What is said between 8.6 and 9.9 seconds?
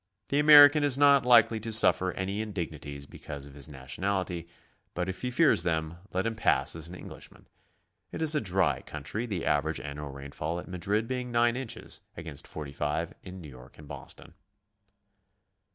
country, the average